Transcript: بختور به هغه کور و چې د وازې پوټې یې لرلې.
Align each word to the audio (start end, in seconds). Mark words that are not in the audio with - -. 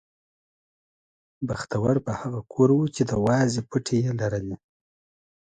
بختور 1.47 1.95
به 2.05 2.11
هغه 2.21 2.41
کور 2.53 2.69
و 2.71 2.79
چې 2.95 3.01
د 3.09 3.11
وازې 3.25 3.61
پوټې 3.69 3.97
یې 4.05 4.11
لرلې. 4.19 4.57